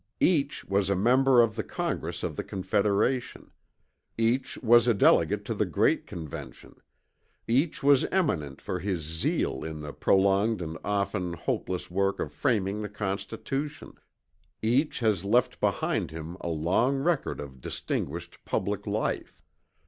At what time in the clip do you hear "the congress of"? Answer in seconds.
1.55-2.35